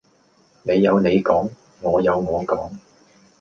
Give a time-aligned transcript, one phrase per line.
[0.63, 1.51] 你有你講，
[1.83, 2.71] 我有我講